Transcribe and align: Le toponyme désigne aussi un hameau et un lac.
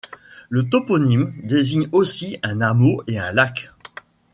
Le 0.49 0.67
toponyme 0.67 1.31
désigne 1.43 1.87
aussi 1.91 2.39
un 2.41 2.61
hameau 2.61 3.03
et 3.05 3.19
un 3.19 3.31
lac. 3.31 3.69